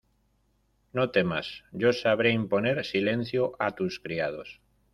[0.93, 4.59] no temas: yo sabré imponer silencio a tus criados.